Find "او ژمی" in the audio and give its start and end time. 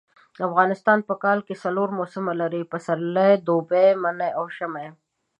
4.37-4.87